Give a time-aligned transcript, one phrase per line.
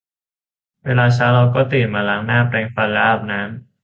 [0.85, 3.71] เวลาเช้าเราก็ตื่นมาล้างหน้า แปรงฟัน แล้วก็อาบน้ำ